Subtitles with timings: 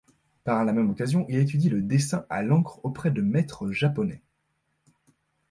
[0.45, 4.23] Par la même occasion il étudie le dessin à l'encre auprès de maitres japonais.